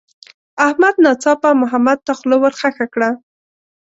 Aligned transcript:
احمد 0.67 0.95
ناڅاپه 1.03 1.49
محمد 1.61 1.97
ته 2.05 2.11
خوله 2.17 2.37
ورخښه 2.39 2.85
کړه. 2.93 3.09